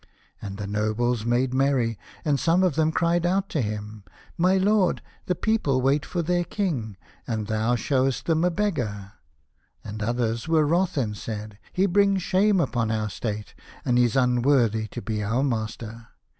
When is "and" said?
0.41-0.57, 2.25-2.39, 7.27-7.45, 9.83-10.01, 10.97-11.15, 13.85-13.99